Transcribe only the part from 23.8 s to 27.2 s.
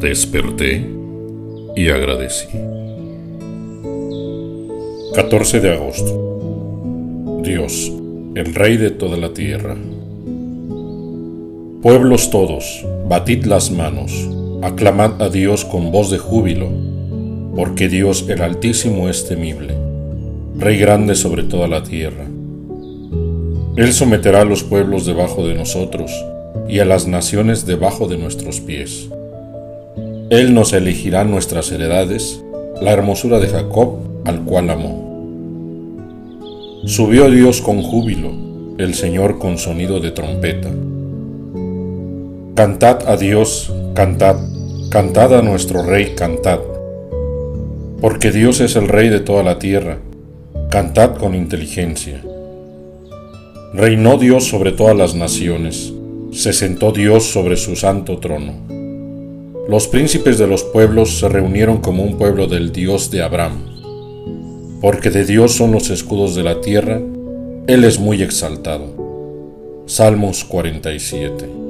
someterá a los pueblos debajo de nosotros y a las